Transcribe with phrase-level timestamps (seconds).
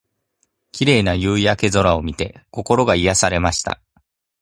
[0.71, 3.79] 綺麗な夕焼け空を見て、心が癒されました。